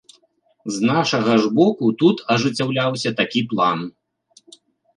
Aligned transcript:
З 0.77 0.87
нашага 0.91 1.35
ж 1.43 1.51
боку 1.59 1.91
тут 2.01 2.17
ажыццяўляўся 2.37 3.15
такі 3.23 3.47
план. 3.55 3.79